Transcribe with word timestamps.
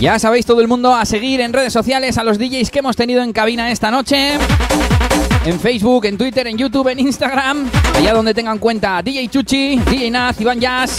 Ya 0.00 0.18
sabéis 0.18 0.44
todo 0.44 0.60
el 0.60 0.68
mundo 0.68 0.94
a 0.94 1.04
seguir 1.06 1.40
en 1.40 1.52
redes 1.52 1.72
sociales 1.72 2.18
a 2.18 2.24
los 2.24 2.38
DJs 2.38 2.70
que 2.70 2.80
hemos 2.80 2.96
tenido 2.96 3.22
en 3.22 3.32
cabina 3.32 3.70
esta 3.70 3.90
noche. 3.90 4.34
En 5.46 5.58
Facebook, 5.58 6.04
en 6.04 6.18
Twitter, 6.18 6.46
en 6.46 6.58
YouTube, 6.58 6.88
en 6.88 7.00
Instagram. 7.00 7.70
Allá 7.94 8.12
donde 8.12 8.34
tengan 8.34 8.58
cuenta 8.58 9.02
DJ 9.02 9.28
Chuchi, 9.28 9.78
DJ 9.78 10.10
Naz, 10.10 10.40
Iván 10.40 10.60
Jazz 10.60 10.98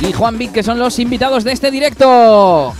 y 0.00 0.12
Juan 0.12 0.38
Vic, 0.38 0.52
que 0.52 0.62
son 0.62 0.78
los 0.78 0.98
invitados 0.98 1.44
de 1.44 1.52
este 1.52 1.70
directo. 1.70 2.74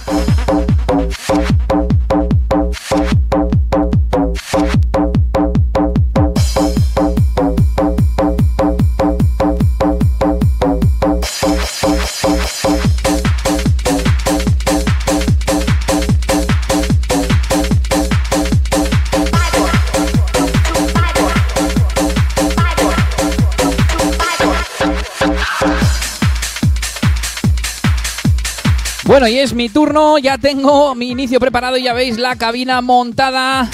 Es 29.43 29.55
mi 29.55 29.71
turno, 29.71 30.19
ya 30.19 30.37
tengo 30.37 30.95
mi 30.95 31.11
inicio 31.11 31.41
preparado 31.41 31.79
y 31.79 31.85
ya 31.85 31.95
veis 31.95 32.19
la 32.19 32.37
cabina 32.37 32.83
montada. 32.83 33.71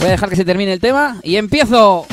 Voy 0.00 0.08
a 0.08 0.10
dejar 0.12 0.28
que 0.28 0.36
se 0.36 0.44
termine 0.44 0.72
el 0.72 0.80
tema 0.80 1.20
y 1.22 1.36
empiezo. 1.36 2.06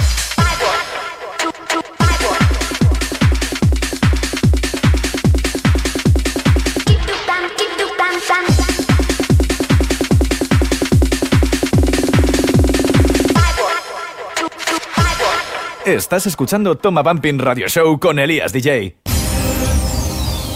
Estás 15.83 16.27
escuchando 16.27 16.77
Toma 16.77 17.01
Bumping 17.01 17.39
Radio 17.39 17.67
Show 17.67 17.99
con 17.99 18.19
Elías 18.19 18.53
DJ. 18.53 18.97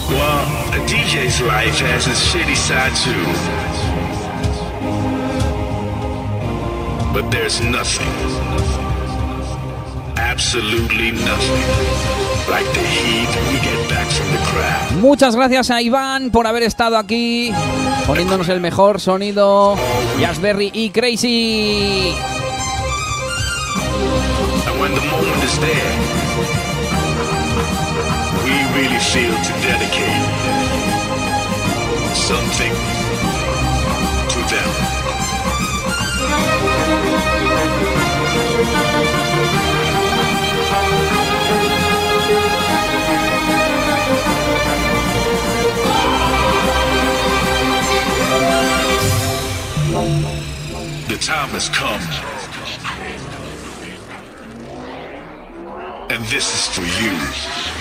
Well, 0.07 0.44
a 0.75 0.79
DJ's 0.79 1.39
life 1.41 1.79
has 1.79 2.07
its 2.07 2.21
shitty 2.31 2.55
side 2.55 2.91
too. 2.99 3.25
But 7.13 7.31
there's 7.31 7.61
nothing, 7.61 8.11
absolutely 10.17 11.11
nothing, 11.11 11.65
like 12.51 12.67
the 12.73 12.83
heat 12.83 13.31
we 13.51 13.57
get 13.63 13.89
back 13.89 14.07
from 14.07 14.27
the 14.35 14.41
crowd. 14.49 15.01
Muchas 15.01 15.35
gracias 15.35 15.71
a 15.71 15.81
Iván 15.81 16.31
por 16.31 16.45
haber 16.45 16.63
estado 16.63 16.97
aquí 16.97 17.53
poniéndonos 18.05 18.49
el 18.49 18.59
mejor 18.59 18.99
sonido. 18.99 19.77
Jazzberry 20.19 20.71
y 20.73 20.89
Crazy. 20.89 22.13
And 24.67 24.79
when 24.81 24.93
the 24.93 25.01
moment 25.01 25.43
is 25.43 25.57
there, 25.59 26.74
we 28.43 28.55
really 28.77 28.99
feel 28.99 29.35
to 29.47 29.53
dedicate 29.61 30.25
something 32.15 32.73
to 34.33 34.39
them. 34.49 34.95
The 51.07 51.17
time 51.21 51.49
has 51.49 51.69
come. 51.69 52.01
And 56.09 56.23
this 56.25 56.53
is 56.53 56.67
for 56.75 56.81
you. 57.01 57.74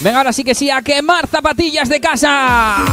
Venga, 0.00 0.18
ahora 0.18 0.32
sí 0.32 0.44
que 0.44 0.54
sí, 0.54 0.70
a 0.70 0.80
quemar 0.80 1.26
zapatillas 1.26 1.88
de 1.88 2.00
casa. 2.00 2.84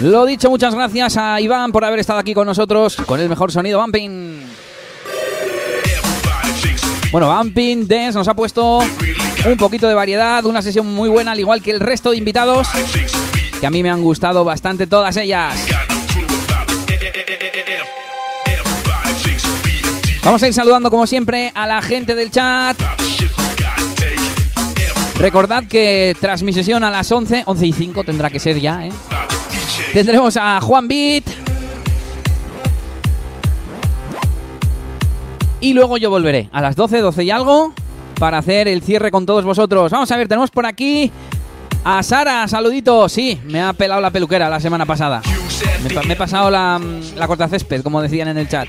Lo 0.00 0.24
dicho, 0.24 0.48
muchas 0.50 0.74
gracias 0.74 1.16
a 1.16 1.40
Iván 1.40 1.72
por 1.72 1.84
haber 1.84 2.00
estado 2.00 2.18
aquí 2.18 2.32
con 2.32 2.46
nosotros 2.46 2.96
con 3.06 3.20
el 3.20 3.28
mejor 3.28 3.52
sonido 3.52 3.80
bumping. 3.80 4.39
Bueno, 7.10 7.36
Bumping 7.36 7.88
Dance 7.88 8.16
nos 8.16 8.28
ha 8.28 8.34
puesto 8.34 8.78
un 8.78 9.56
poquito 9.56 9.88
de 9.88 9.94
variedad, 9.94 10.44
una 10.46 10.62
sesión 10.62 10.86
muy 10.86 11.08
buena, 11.08 11.32
al 11.32 11.40
igual 11.40 11.60
que 11.60 11.72
el 11.72 11.80
resto 11.80 12.12
de 12.12 12.18
invitados, 12.18 12.68
que 13.60 13.66
a 13.66 13.70
mí 13.70 13.82
me 13.82 13.90
han 13.90 14.00
gustado 14.00 14.44
bastante 14.44 14.86
todas 14.86 15.16
ellas. 15.16 15.56
Vamos 20.22 20.42
a 20.42 20.46
ir 20.46 20.54
saludando 20.54 20.88
como 20.88 21.04
siempre 21.06 21.50
a 21.52 21.66
la 21.66 21.82
gente 21.82 22.14
del 22.14 22.30
chat. 22.30 22.76
Recordad 25.16 25.64
que 25.64 26.16
tras 26.20 26.44
mi 26.44 26.52
sesión 26.52 26.84
a 26.84 26.90
las 26.90 27.10
11, 27.10 27.42
11 27.44 27.66
y 27.66 27.72
5 27.72 28.04
tendrá 28.04 28.30
que 28.30 28.38
ser 28.38 28.60
ya, 28.60 28.86
¿eh? 28.86 28.92
Tendremos 29.92 30.36
a 30.36 30.60
Juan 30.60 30.86
Beat. 30.86 31.24
Y 35.60 35.74
luego 35.74 35.98
yo 35.98 36.10
volveré 36.10 36.48
a 36.52 36.60
las 36.60 36.76
12, 36.76 37.00
12 37.00 37.24
y 37.24 37.30
algo 37.30 37.74
para 38.18 38.38
hacer 38.38 38.68
el 38.68 38.82
cierre 38.82 39.10
con 39.10 39.26
todos 39.26 39.44
vosotros. 39.44 39.90
Vamos 39.90 40.10
a 40.10 40.16
ver, 40.16 40.28
tenemos 40.28 40.50
por 40.50 40.66
aquí 40.66 41.10
a 41.84 42.02
Sara, 42.02 42.46
saluditos. 42.48 43.12
Sí, 43.12 43.38
me 43.44 43.60
ha 43.60 43.72
pelado 43.72 44.00
la 44.00 44.10
peluquera 44.10 44.48
la 44.48 44.60
semana 44.60 44.86
pasada. 44.86 45.22
Me, 45.82 46.12
he 46.12 46.16
pasado 46.16 46.50
la, 46.50 46.80
la 47.16 47.26
corta 47.26 47.48
césped, 47.48 47.82
como 47.82 48.00
decían 48.00 48.28
en 48.28 48.38
el 48.38 48.48
chat. 48.48 48.68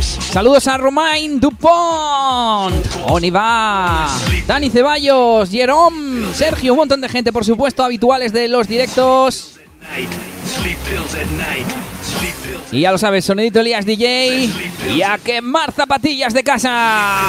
Saludos 0.00 0.66
a 0.66 0.76
Romain 0.76 1.40
Dupont, 1.40 2.74
Oniva, 3.06 4.08
Dani 4.46 4.70
Ceballos, 4.70 5.50
Jerome, 5.50 6.26
Sergio, 6.34 6.72
un 6.74 6.78
montón 6.78 7.00
de 7.00 7.08
gente, 7.08 7.32
por 7.32 7.44
supuesto, 7.44 7.84
habituales 7.84 8.32
de 8.32 8.48
los 8.48 8.68
directos. 8.68 9.58
Y 12.72 12.80
ya 12.80 12.92
lo 12.92 12.98
sabes, 12.98 13.24
sonidito 13.24 13.60
Elías 13.60 13.86
DJ 13.86 14.50
y 14.94 15.02
a 15.02 15.18
quemar 15.18 15.72
zapatillas 15.72 16.34
de 16.34 16.42
casa. 16.44 17.28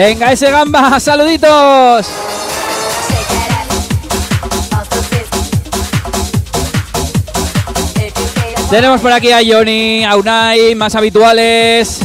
Venga, 0.00 0.30
ese 0.30 0.48
gamba, 0.48 1.00
saluditos. 1.00 2.06
Tenemos 8.70 9.00
por 9.00 9.10
aquí 9.10 9.32
a 9.32 9.40
Johnny, 9.44 10.04
a 10.04 10.14
Unai, 10.14 10.76
más 10.76 10.94
habituales. 10.94 11.98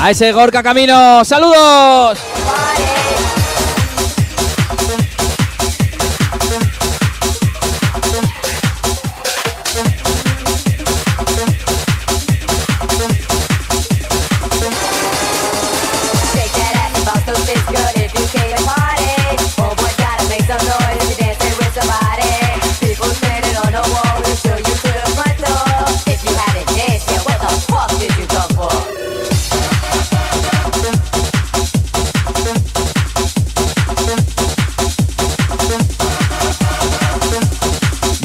A 0.00 0.10
ese 0.10 0.32
Gorka 0.32 0.62
Camino, 0.62 1.22
saludos. 1.22 2.18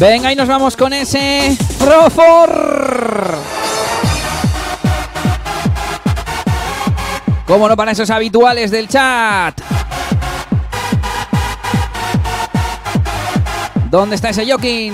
Venga, 0.04 0.34
y 0.34 0.36
nos 0.36 0.50
vamos 0.50 0.76
con 0.76 0.92
ese 0.92 1.56
Profor. 1.80 3.38
Cómo 7.48 7.70
no 7.70 7.78
para 7.78 7.94
esos 7.94 8.10
habituales 8.10 8.70
del 8.70 8.90
chat. 8.90 9.62
¿Dónde 13.90 14.18
está 14.18 14.32
ese 14.32 14.46
Jokin? 14.46 14.94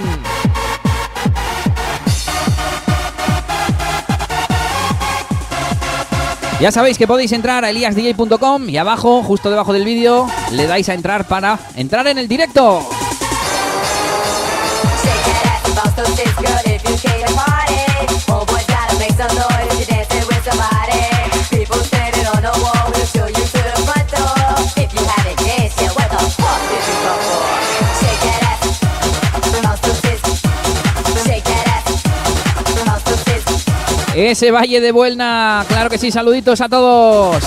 Ya 6.61 6.71
sabéis 6.71 6.99
que 6.99 7.07
podéis 7.07 7.31
entrar 7.31 7.65
a 7.65 7.71
eliasdj.com 7.71 8.69
y 8.69 8.77
abajo, 8.77 9.23
justo 9.23 9.49
debajo 9.49 9.73
del 9.73 9.85
vídeo, 9.85 10.27
le 10.51 10.67
dais 10.67 10.87
a 10.87 10.93
entrar 10.93 11.25
para 11.25 11.57
entrar 11.75 12.05
en 12.05 12.19
el 12.19 12.27
directo. 12.27 12.98
Ese 34.29 34.51
Valle 34.51 34.79
de 34.81 34.91
Buelna, 34.91 35.65
claro 35.67 35.89
que 35.89 35.97
sí, 35.97 36.11
saluditos 36.11 36.61
a 36.61 36.69
todos. 36.69 37.43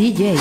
DJ. 0.00 0.39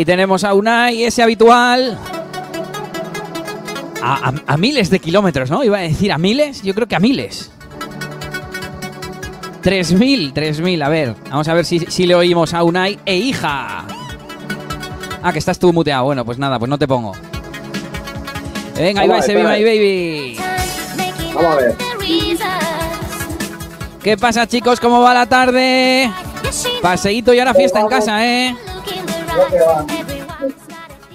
Ahí 0.00 0.04
tenemos 0.06 0.44
a 0.44 0.54
Unai, 0.54 1.04
ese 1.04 1.22
habitual. 1.22 1.98
A, 4.02 4.28
a- 4.30 4.34
a 4.46 4.56
miles 4.56 4.88
de 4.88 4.98
kilómetros, 4.98 5.50
¿no? 5.50 5.62
Iba 5.62 5.76
a 5.76 5.80
decir 5.82 6.10
a 6.10 6.16
miles, 6.16 6.62
yo 6.62 6.74
creo 6.74 6.88
que 6.88 6.96
a 6.96 7.00
miles. 7.00 7.50
3.000, 9.62 10.32
3.000, 10.32 10.82
a 10.82 10.88
ver. 10.88 11.14
Vamos 11.28 11.46
a 11.48 11.52
ver 11.52 11.66
si, 11.66 11.80
si 11.80 12.06
le 12.06 12.14
oímos 12.14 12.54
a 12.54 12.62
Unai 12.62 12.98
e 13.04 13.14
hija. 13.18 13.84
Ah, 15.22 15.32
que 15.34 15.38
estás 15.38 15.58
tú 15.58 15.70
muteado. 15.70 16.04
Bueno, 16.04 16.24
pues 16.24 16.38
nada, 16.38 16.58
pues 16.58 16.70
no 16.70 16.78
te 16.78 16.88
pongo. 16.88 17.12
Venga, 18.74 19.02
ahí 19.02 19.08
va 19.08 19.18
ese 19.18 19.32
espera. 19.34 19.50
My 19.54 19.62
Baby. 19.62 20.36
Vamos 21.34 21.52
a 21.52 21.56
ver. 21.56 21.76
¿Qué 24.02 24.16
pasa, 24.16 24.46
chicos? 24.46 24.80
¿Cómo 24.80 25.02
va 25.02 25.12
la 25.12 25.26
tarde? 25.26 26.10
Paseíto 26.80 27.34
y 27.34 27.38
ahora 27.38 27.52
fiesta 27.52 27.80
en 27.80 27.88
casa, 27.88 28.26
¿eh? 28.26 28.56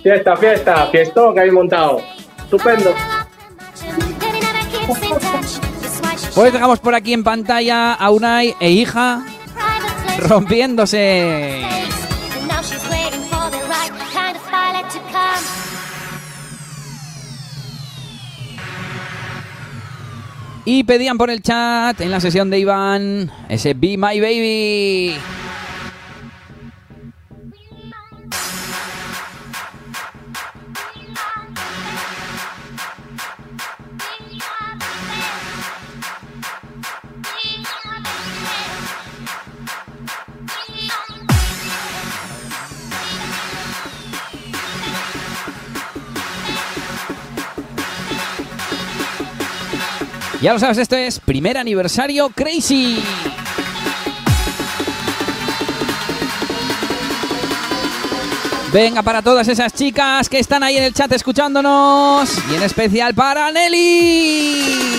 Fiesta, 0.01 0.37
fiesta, 0.37 0.87
fiestón 0.91 1.33
que 1.33 1.39
habéis 1.39 1.53
montado. 1.53 2.01
Estupendo. 2.37 2.93
Pues 6.35 6.53
dejamos 6.53 6.79
por 6.79 6.93
aquí 6.93 7.13
en 7.13 7.23
pantalla 7.23 7.93
a 7.93 8.11
Unai 8.11 8.55
e 8.59 8.69
hija 8.69 9.25
rompiéndose. 10.19 11.61
Y 20.67 20.83
pedían 20.83 21.17
por 21.17 21.29
el 21.29 21.41
chat 21.43 22.01
en 22.01 22.09
la 22.09 22.19
sesión 22.19 22.49
de 22.49 22.59
Iván 22.59 23.31
ese 23.49 23.73
Be 23.75 23.97
My 23.97 24.19
Baby. 24.19 25.15
Ya 50.45 50.53
lo 50.53 50.59
sabes, 50.59 50.77
esto 50.77 50.95
es 50.95 51.19
primer 51.19 51.57
aniversario 51.57 52.29
Crazy. 52.29 53.01
Venga, 58.71 59.01
para 59.01 59.23
todas 59.23 59.47
esas 59.47 59.73
chicas 59.73 60.29
que 60.29 60.37
están 60.37 60.61
ahí 60.61 60.77
en 60.77 60.83
el 60.83 60.93
chat 60.93 61.11
escuchándonos. 61.11 62.29
Y 62.51 62.53
en 62.57 62.61
especial 62.61 63.15
para 63.15 63.51
Nelly. 63.51 64.94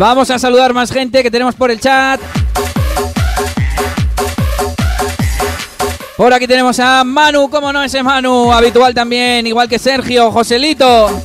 Vamos 0.00 0.30
a 0.30 0.38
saludar 0.38 0.72
más 0.72 0.90
gente 0.90 1.22
que 1.22 1.30
tenemos 1.30 1.54
por 1.54 1.70
el 1.70 1.78
chat. 1.78 2.18
Por 6.16 6.32
aquí 6.32 6.46
tenemos 6.46 6.80
a 6.80 7.04
Manu, 7.04 7.50
¿cómo 7.50 7.70
no 7.70 7.82
ese 7.82 8.02
Manu? 8.02 8.50
Habitual 8.50 8.94
también, 8.94 9.46
igual 9.46 9.68
que 9.68 9.78
Sergio, 9.78 10.32
Joselito, 10.32 11.22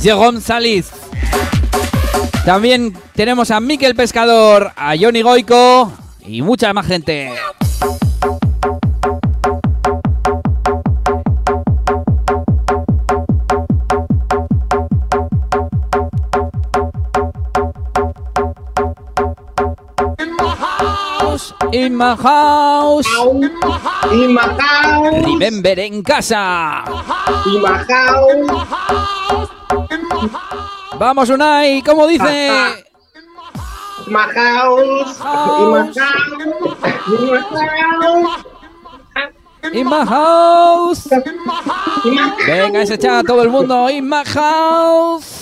Jerome 0.00 0.40
Salis. 0.40 0.90
También 2.44 2.96
tenemos 3.16 3.50
a 3.50 3.58
Miquel 3.58 3.96
Pescador, 3.96 4.70
a 4.76 4.94
Johnny 4.96 5.22
Goico 5.22 5.92
y 6.24 6.40
mucha 6.40 6.72
más 6.72 6.86
gente. 6.86 7.32
In 21.72 21.96
my 21.96 22.14
house, 22.14 23.08
Imajao, 24.12 25.08
remember 25.24 25.78
en 25.78 26.02
casa. 26.02 26.84
Imajao, 27.46 28.28
Vamos 30.98 31.30
Unai, 31.30 31.82
¿cómo 31.82 32.06
dice? 32.06 32.50
Imajaos, 34.06 35.16
Imajao, 35.60 36.42
In 39.72 39.86
my 39.88 40.04
house. 40.04 41.08
Imajao. 42.04 42.42
Venga, 42.46 42.82
ese 42.82 42.98
chat, 42.98 43.24
todo 43.24 43.42
el 43.42 43.48
mundo. 43.48 43.88
In 43.88 44.08
my 44.08 44.24
house. 44.26 45.41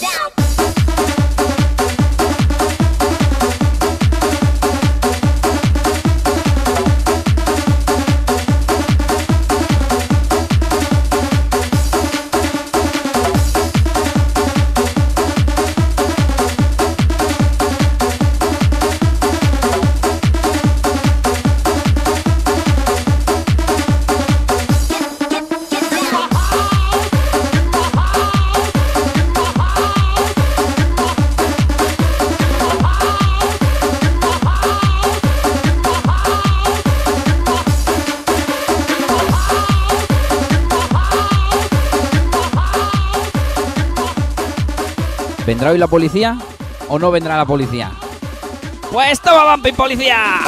¿Vendrá 45.61 45.73
hoy 45.73 45.77
la 45.77 45.85
policía 45.85 46.39
o 46.87 46.97
no 46.97 47.11
vendrá 47.11 47.37
la 47.37 47.45
policía? 47.45 47.91
Pues 48.91 49.21
toma 49.21 49.53
Bumping 49.53 49.75
Policía. 49.75 50.39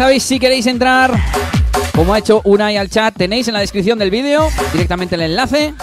Sabéis, 0.00 0.22
si 0.22 0.40
queréis 0.40 0.66
entrar, 0.66 1.12
como 1.94 2.14
ha 2.14 2.18
hecho 2.18 2.40
Unai 2.44 2.78
al 2.78 2.88
chat, 2.88 3.14
tenéis 3.14 3.48
en 3.48 3.52
la 3.52 3.60
descripción 3.60 3.98
del 3.98 4.10
vídeo 4.10 4.48
directamente 4.72 5.14
el 5.14 5.20
enlace. 5.20 5.74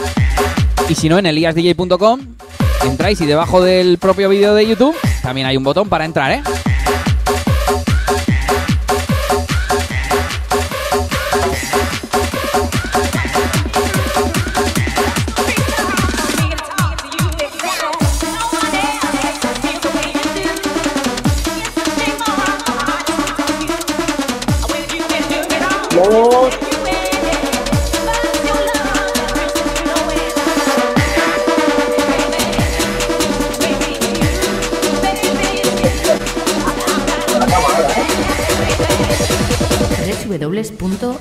Y 0.90 0.96
si 0.96 1.08
no, 1.08 1.20
en 1.20 1.28
eliasdj.com 1.28 2.22
entráis 2.84 3.22
y 3.22 3.28
debajo 3.28 3.62
del 3.62 4.00
propio 4.00 4.28
vídeo 4.30 4.56
de 4.56 4.66
YouTube 4.66 4.96
también 5.22 5.46
hay 5.46 5.56
un 5.56 5.64
botón 5.64 5.88
para 5.88 6.04
entrar, 6.04 6.32
¿eh? 6.32 6.42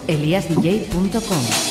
www.eliasdj.com 0.06 1.66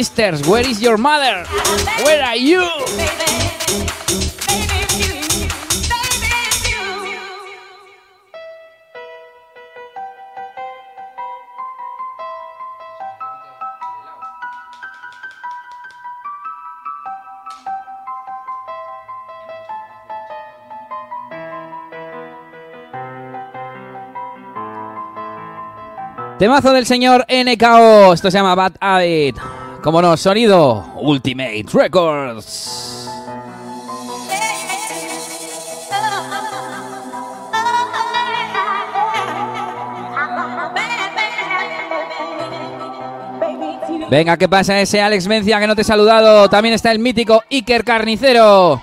sisters? 0.00 0.40
Where 0.48 0.66
is 0.66 0.80
your 0.80 0.96
mother? 0.96 1.44
Where 2.04 2.22
are 2.24 2.36
you? 2.36 2.64
Temazo 26.38 26.72
del 26.72 26.86
señor 26.86 27.26
NKO. 27.28 28.14
Esto 28.14 28.30
se 28.30 28.38
llama 28.38 28.54
Bad 28.54 28.72
Habit. 28.80 29.59
Como 29.82 30.02
no, 30.02 30.14
sonido 30.16 30.84
Ultimate 30.96 31.64
Records. 31.72 33.08
Venga, 44.10 44.36
¿qué 44.36 44.48
pasa 44.48 44.80
ese 44.80 45.00
Alex 45.00 45.28
Mencia 45.28 45.60
que 45.60 45.66
no 45.66 45.76
te 45.76 45.82
he 45.82 45.84
saludado? 45.84 46.50
También 46.50 46.74
está 46.74 46.90
el 46.90 46.98
mítico 46.98 47.42
Iker 47.50 47.84
Carnicero. 47.84 48.82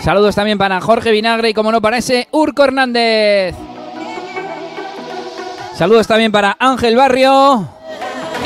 Saludos 0.00 0.34
también 0.34 0.58
para 0.58 0.80
Jorge 0.80 1.12
Vinagre 1.12 1.50
y 1.50 1.54
como 1.54 1.70
no 1.70 1.80
para 1.80 1.98
ese 1.98 2.26
Urco 2.32 2.64
Hernández. 2.64 3.54
Saludos 5.76 6.06
también 6.06 6.32
para 6.32 6.56
Ángel 6.58 6.96
Barrio 6.96 7.68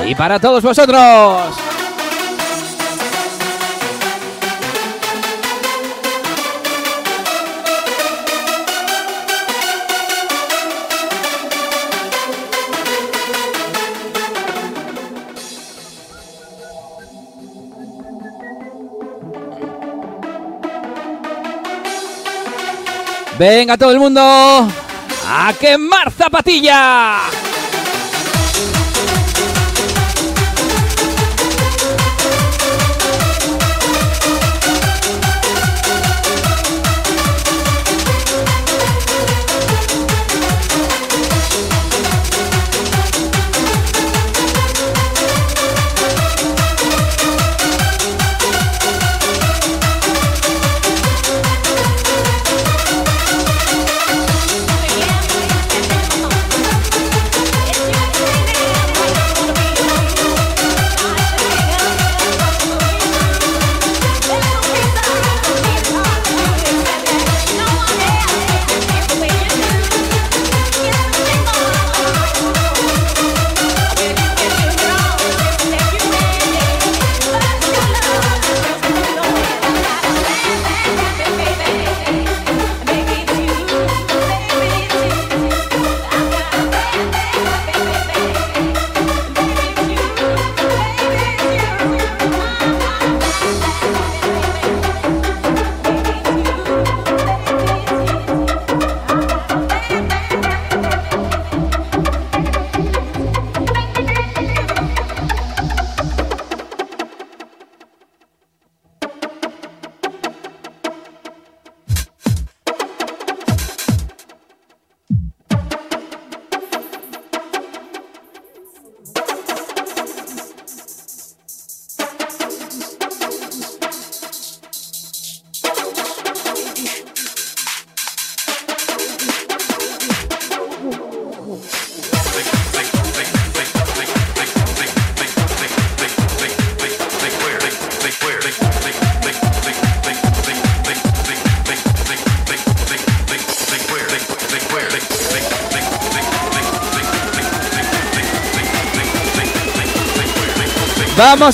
y 0.05 0.15
para 0.15 0.39
todos 0.39 0.63
vosotros. 0.63 1.66
Venga 23.39 23.77
todo 23.77 23.91
el 23.91 23.99
mundo 23.99 24.21
a 24.23 25.53
quemar 25.61 26.11
zapatilla. 26.11 27.19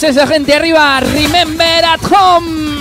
Esa 0.01 0.27
gente 0.27 0.55
arriba, 0.55 1.01
remember 1.01 1.85
at 1.85 2.01
home. 2.11 2.72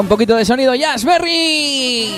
Un 0.00 0.08
poquito 0.08 0.34
de 0.34 0.46
sonido, 0.46 0.74
Jazzberry. 0.74 2.16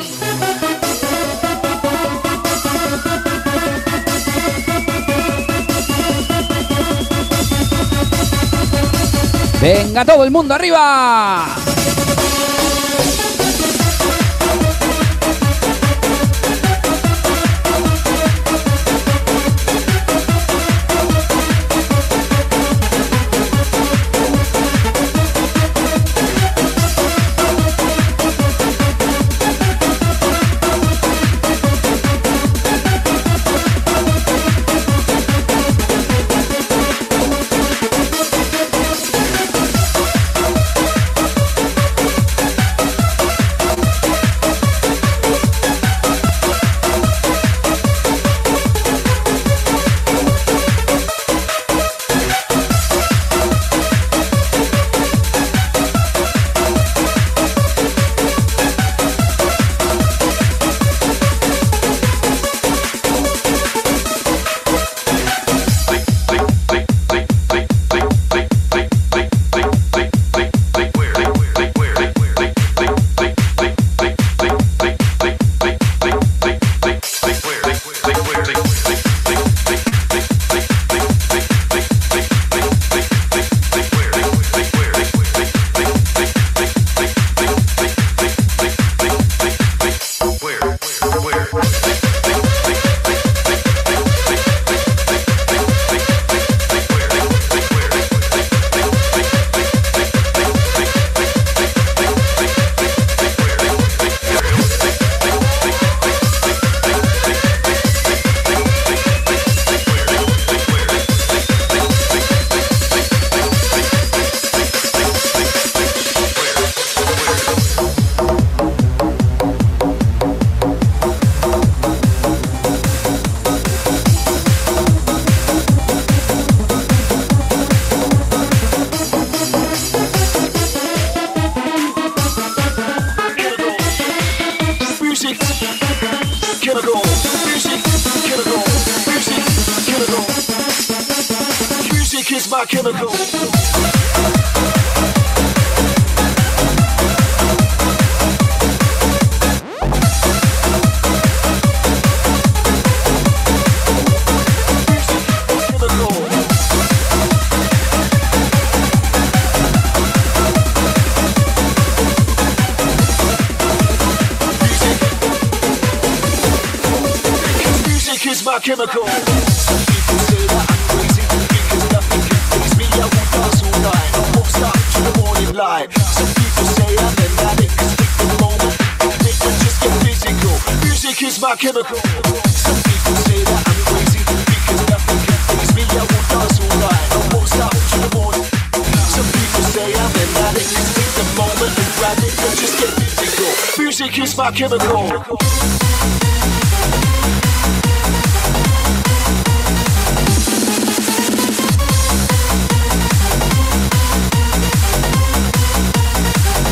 Venga, 9.60 10.04
todo 10.04 10.22
el 10.22 10.30
mundo 10.30 10.54
arriba. 10.54 11.61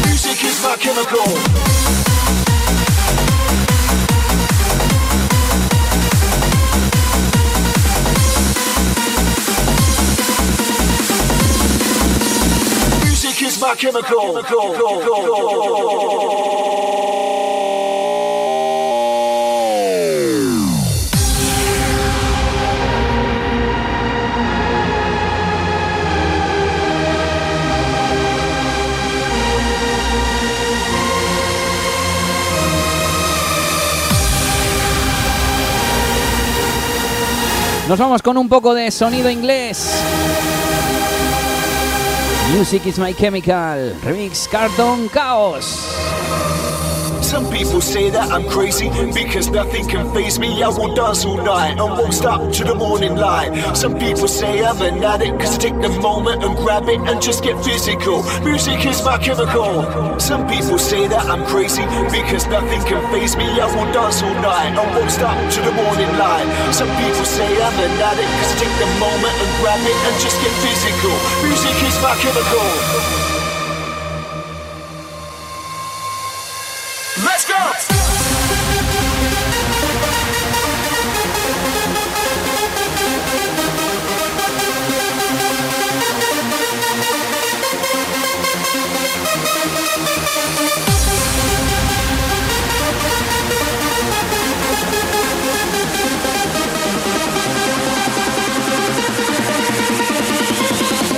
Music 0.05 0.45
is 0.45 0.63
my 0.63 0.77
chemical. 0.77 1.25
Music 13.05 13.43
is 13.43 13.61
my 13.61 13.75
chemical. 13.75 14.35
Music 14.35 14.43
is 14.43 14.53
my 14.53 14.55
chemical. 15.45 15.80
Nos 37.91 37.99
vamos 37.99 38.23
con 38.23 38.39
un 38.39 38.49
poco 38.49 38.73
de 38.73 38.89
sonido 38.93 39.29
inglés. 39.29 40.01
Music 42.57 42.87
is 42.87 43.01
my 43.01 43.13
chemical. 43.13 43.97
Remix 44.05 44.47
Carton 44.47 45.09
Chaos. 45.09 46.20
Some 47.31 47.47
people 47.47 47.81
say 47.81 48.11
that 48.11 48.33
I'm 48.33 48.43
crazy 48.51 48.91
because 49.15 49.51
nothing 49.51 49.87
can 49.87 50.03
phase 50.13 50.41
me. 50.41 50.65
I 50.65 50.69
will 50.69 50.93
dance 50.97 51.25
all 51.25 51.39
night 51.39 51.79
and 51.79 51.95
won't 51.95 52.13
stop 52.13 52.53
to 52.55 52.65
the 52.65 52.75
morning 52.75 53.15
light. 53.15 53.55
Some 53.77 53.95
people 54.01 54.27
say 54.27 54.65
I'm 54.67 54.83
an 54.83 54.99
addict 54.99 55.39
cause 55.39 55.55
I 55.55 55.59
take 55.59 55.79
the 55.81 55.95
moment 56.03 56.43
and 56.43 56.57
grab 56.57 56.89
it 56.89 56.99
and 56.99 57.23
just 57.23 57.45
get 57.45 57.55
physical. 57.63 58.27
Music 58.43 58.85
is 58.85 59.01
my 59.05 59.17
chemical. 59.17 59.87
Some 60.19 60.43
people 60.49 60.77
say 60.77 61.07
that 61.07 61.23
I'm 61.31 61.47
crazy 61.47 61.87
because 62.11 62.51
nothing 62.51 62.83
can 62.83 62.99
phase 63.15 63.37
me. 63.37 63.47
I 63.47 63.67
will 63.79 63.87
dance 63.95 64.27
all 64.27 64.35
night 64.43 64.75
and 64.75 64.91
won't 64.91 65.15
stop 65.15 65.39
to 65.55 65.61
the 65.63 65.71
morning 65.71 66.11
light. 66.19 66.51
Some 66.75 66.91
people 66.99 67.25
say 67.25 67.47
I'm 67.47 67.79
an 67.79 67.95
addict 68.11 68.33
cause 68.43 68.51
I 68.51 68.57
take 68.59 68.77
the 68.83 68.91
moment 68.99 69.39
and 69.39 69.51
grab 69.63 69.79
it 69.87 69.99
and 70.03 70.15
just 70.19 70.35
get 70.43 70.51
physical. 70.67 71.15
Music 71.47 71.79
is 71.79 71.95
my 72.03 72.11
chemical. 72.19 73.20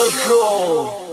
Let's 0.00 0.26
go. 0.26 1.09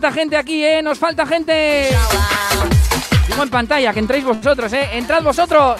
Falta 0.00 0.18
gente 0.18 0.36
aquí, 0.38 0.64
¿eh? 0.64 0.80
Nos 0.82 0.98
falta 0.98 1.26
gente. 1.26 1.90
Digo 3.26 3.42
en 3.42 3.50
pantalla, 3.50 3.92
que 3.92 3.98
entréis 3.98 4.24
vosotros, 4.24 4.72
¿eh? 4.72 4.88
Entrad 4.94 5.22
vosotros. 5.22 5.78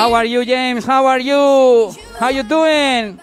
How 0.00 0.14
are 0.14 0.24
you, 0.24 0.46
James? 0.46 0.86
How 0.86 1.04
are 1.04 1.20
you? 1.20 1.94
How 2.18 2.30
you 2.30 2.42
doing? 2.42 3.20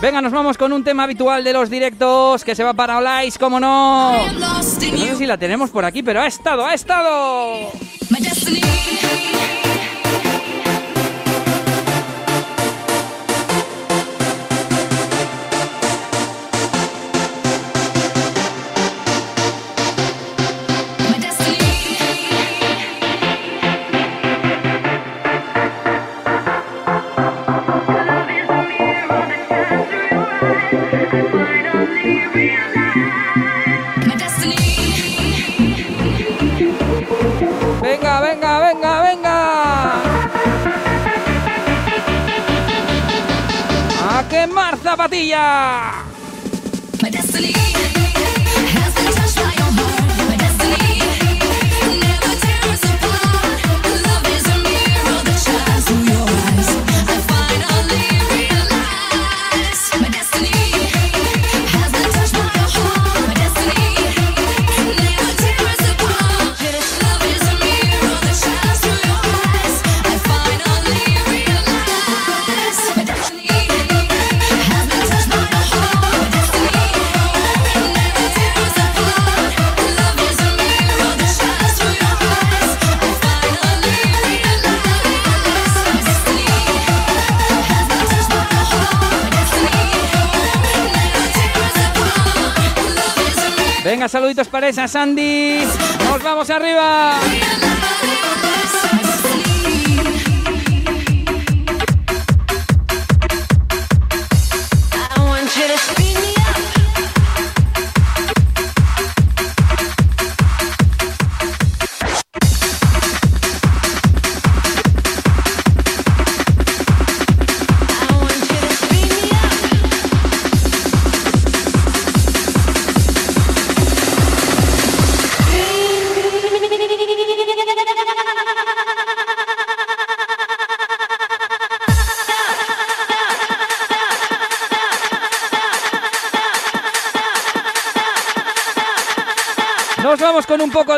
Venga, 0.00 0.22
nos 0.22 0.30
vamos 0.30 0.56
con 0.56 0.72
un 0.72 0.84
tema 0.84 1.02
habitual 1.02 1.42
de 1.42 1.52
los 1.52 1.68
directos 1.68 2.44
que 2.44 2.54
se 2.54 2.62
va 2.62 2.74
para 2.74 2.98
Olais, 2.98 3.36
como 3.36 3.58
no. 3.58 4.30
No 4.38 4.62
sé 4.62 5.16
si 5.16 5.26
la 5.26 5.36
tenemos 5.36 5.70
por 5.70 5.84
aquí, 5.84 6.04
pero 6.04 6.20
ha 6.20 6.28
estado, 6.28 6.64
ha 6.64 6.74
estado. 6.74 7.72
Bahia! 45.40 46.09
Venga, 94.00 94.08
saluditos 94.08 94.48
para 94.48 94.66
esa 94.66 94.88
Sandy. 94.88 95.58
Nos 96.08 96.22
vamos 96.22 96.48
arriba. 96.48 97.20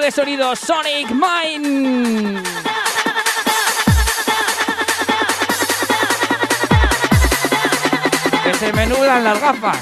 de 0.03 0.11
sonido 0.11 0.57
Sonic 0.57 1.11
Mine. 1.11 2.43
Que 8.43 8.55
se 8.55 8.73
menudan 8.73 9.23
las 9.23 9.41
gafas. 9.41 9.79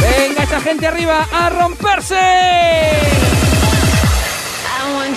Venga 0.00 0.42
esa 0.42 0.60
gente 0.62 0.88
arriba 0.88 1.28
a 1.32 1.50
romperse. 1.50 2.16
I 2.16 2.18
want 4.94 5.16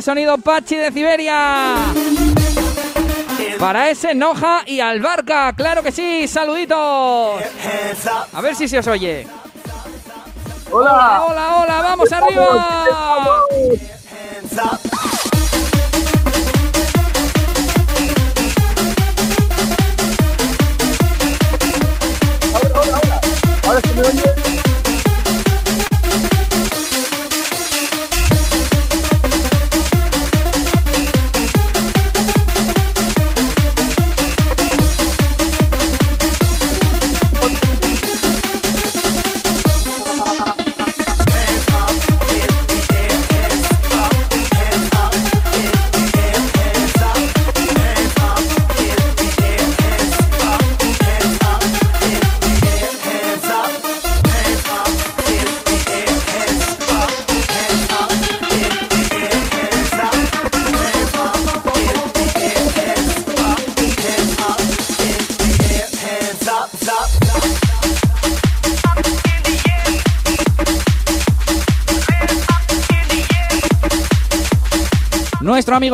de 0.00 0.02
sonido 0.02 0.38
Pachi 0.38 0.76
de 0.76 0.90
Siberia. 0.92 1.74
Para 3.58 3.90
ese 3.90 4.14
Noja 4.14 4.62
y 4.64 4.80
Albarca, 4.80 5.52
claro 5.52 5.82
que 5.82 5.92
sí, 5.92 6.26
saluditos. 6.26 7.42
A 8.32 8.40
ver 8.40 8.54
si 8.54 8.66
se 8.66 8.78
os 8.78 8.86
oye. 8.86 9.26
Hola. 10.70 11.24
Hola, 11.26 11.56
hola, 11.56 11.82
vamos 11.82 12.10
arriba. 12.12 13.39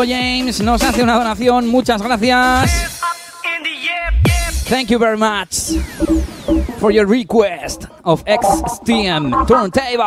James 0.03 0.61
nos 0.61 0.83
hace 0.83 1.03
una 1.03 1.15
donación, 1.15 1.69
muchas 1.69 2.03
gracias. 2.03 3.01
Thank 4.69 4.91
you 4.91 4.99
very 4.99 5.17
much 5.17 5.79
for 6.81 6.91
your 6.91 7.07
request 7.07 7.85
of 8.03 8.25
XSTM 8.25 9.47
Turntable. 9.47 10.03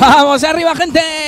Vamos 0.00 0.44
arriba, 0.44 0.74
gente. 0.76 1.23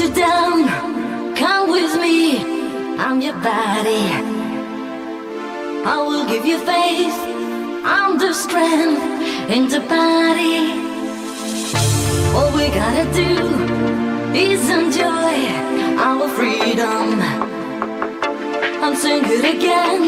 You 0.00 0.14
down. 0.14 1.36
Come 1.36 1.70
with 1.70 2.00
me, 2.00 2.38
I'm 2.96 3.20
your 3.20 3.34
body. 3.34 4.04
I 5.84 5.96
will 6.06 6.26
give 6.26 6.46
you 6.46 6.58
faith, 6.58 7.18
I'm 7.84 8.16
the 8.18 8.32
strength 8.32 9.04
in 9.54 9.68
the 9.68 9.80
body. 9.80 10.56
All 12.34 12.50
we 12.56 12.68
gotta 12.80 13.06
do 13.12 13.32
is 14.34 14.62
enjoy 14.70 15.34
our 16.08 16.28
freedom. 16.30 17.20
I'm 18.82 18.96
sing 18.96 19.22
it 19.26 19.44
again, 19.54 20.02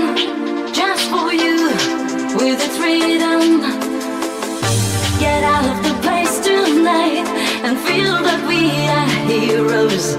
just 0.72 1.05
for 1.11 1.32
you, 1.34 1.66
with 2.40 2.64
its 2.66 2.76
freedom. 2.78 3.61
Get 5.20 5.45
out 5.45 5.66
of 5.72 5.78
the 5.86 5.95
place 6.01 6.34
tonight 6.40 7.26
and 7.64 7.76
feel 7.78 8.16
that 8.28 8.40
we 8.49 8.62
are 8.88 9.11
heroes. 9.26 10.14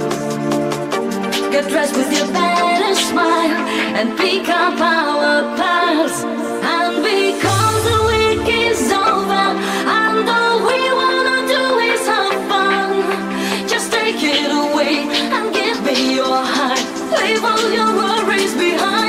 Get 1.52 1.70
dressed 1.70 1.96
with 1.96 2.12
your 2.18 2.28
best 2.34 3.10
smile 3.10 3.58
and 3.98 4.18
pick 4.18 4.50
up 4.50 4.80
our 4.80 5.56
past. 5.58 6.26
And 6.26 6.96
because 7.04 7.84
the 7.92 8.00
week 8.12 8.48
is 8.68 8.92
over, 8.92 9.46
and 10.00 10.30
all 10.30 10.58
we 10.70 10.80
wanna 11.02 11.40
do 11.56 11.64
is 11.92 12.04
have 12.08 12.40
fun. 12.50 13.68
Just 13.68 13.92
take 13.92 14.22
it 14.22 14.52
away 14.64 14.96
and 15.36 15.54
give 15.54 15.84
me 15.84 16.16
your 16.16 16.42
heart. 16.56 16.84
Leave 17.18 17.44
all 17.44 17.68
your 17.80 17.92
worries 18.02 18.54
behind. 18.56 19.03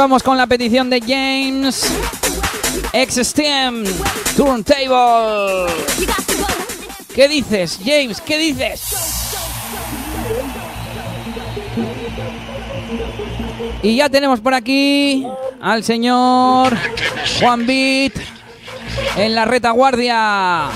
Vamos 0.00 0.22
con 0.22 0.38
la 0.38 0.46
petición 0.46 0.88
de 0.88 0.98
James. 0.98 1.92
X-Stem 2.90 3.84
Turntable. 4.34 5.70
¿Qué 7.14 7.28
dices, 7.28 7.78
James? 7.84 8.18
¿Qué 8.22 8.38
dices? 8.38 9.36
Y 13.82 13.96
ya 13.96 14.08
tenemos 14.08 14.40
por 14.40 14.54
aquí 14.54 15.26
al 15.60 15.84
señor 15.84 16.74
Juan 17.38 17.66
Beat 17.66 18.14
en 19.18 19.34
la 19.34 19.44
retaguardia. 19.44 20.70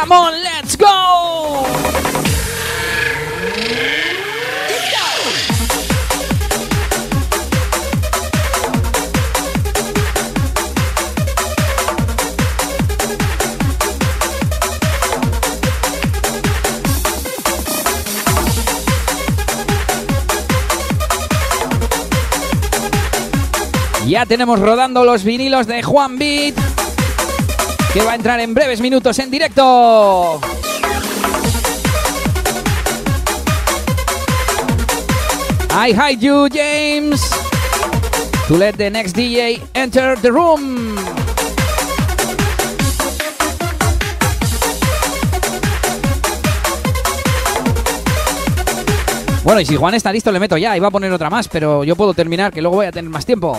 Come 0.00 0.12
on, 0.12 0.32
let's 0.44 0.76
go! 0.76 1.66
Ya 24.06 24.24
tenemos 24.26 24.60
rodando 24.60 25.04
los 25.04 25.24
vinilos 25.24 25.66
de 25.66 25.82
Juan 25.82 26.18
Beat, 26.18 26.54
que 27.92 28.02
va 28.02 28.12
a 28.12 28.14
entrar 28.14 28.38
en 28.40 28.54
breves 28.54 28.80
minutos 28.80 29.18
en 29.18 29.30
directo. 29.30 30.40
I 35.70 35.92
hide 35.92 36.20
you, 36.20 36.48
James, 36.48 37.20
to 38.48 38.56
let 38.56 38.72
the 38.76 38.90
next 38.90 39.16
DJ 39.16 39.62
enter 39.74 40.16
the 40.20 40.30
room. 40.30 40.96
Bueno, 49.44 49.62
y 49.62 49.64
si 49.64 49.76
Juan 49.76 49.94
está 49.94 50.12
listo, 50.12 50.30
le 50.30 50.40
meto 50.40 50.58
ya. 50.58 50.76
Iba 50.76 50.88
a 50.88 50.90
poner 50.90 51.10
otra 51.10 51.30
más, 51.30 51.48
pero 51.48 51.82
yo 51.82 51.96
puedo 51.96 52.12
terminar, 52.12 52.52
que 52.52 52.60
luego 52.60 52.76
voy 52.76 52.86
a 52.86 52.92
tener 52.92 53.10
más 53.10 53.24
tiempo. 53.24 53.56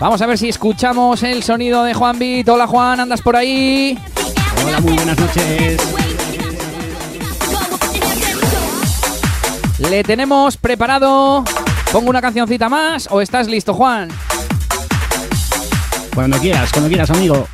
Vamos 0.00 0.22
a 0.22 0.26
ver 0.26 0.38
si 0.38 0.48
escuchamos 0.48 1.22
el 1.22 1.42
sonido 1.42 1.84
de 1.84 1.92
Juan 1.92 2.18
Beat. 2.18 2.48
Hola 2.48 2.66
Juan, 2.66 3.00
¿andas 3.00 3.20
por 3.20 3.36
ahí? 3.36 3.98
Hola, 4.64 4.80
muy 4.80 4.94
buenas 4.94 5.18
noches. 5.18 5.78
Le 9.78 10.02
tenemos 10.02 10.56
preparado. 10.56 11.44
¿Pongo 11.92 12.08
una 12.08 12.22
cancioncita 12.22 12.70
más 12.70 13.08
o 13.10 13.20
estás 13.20 13.46
listo, 13.46 13.74
Juan? 13.74 14.08
Cuando 16.14 16.38
quieras, 16.38 16.72
cuando 16.72 16.88
quieras, 16.88 17.10
amigo. 17.10 17.46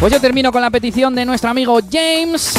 Pues 0.00 0.10
yo 0.14 0.18
termino 0.18 0.50
con 0.50 0.62
la 0.62 0.70
petición 0.70 1.14
de 1.14 1.26
nuestro 1.26 1.50
amigo 1.50 1.78
James. 1.92 2.54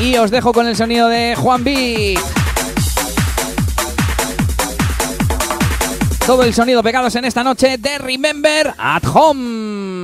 Y 0.00 0.16
os 0.16 0.30
dejo 0.30 0.54
con 0.54 0.66
el 0.66 0.74
sonido 0.74 1.08
de 1.08 1.36
Juan 1.36 1.62
Beat. 1.64 2.37
Todo 6.28 6.42
el 6.42 6.52
sonido 6.52 6.82
pegados 6.82 7.14
en 7.14 7.24
esta 7.24 7.42
noche 7.42 7.78
de 7.78 7.96
Remember 7.96 8.74
at 8.76 9.02
Home. 9.14 9.97